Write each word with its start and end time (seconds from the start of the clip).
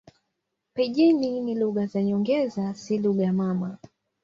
Pijini 0.73 1.41
ni 1.41 1.55
lugha 1.55 1.85
za 1.85 2.03
nyongeza, 2.03 2.73
si 2.73 2.97
lugha 2.97 3.33
mama. 3.33 3.77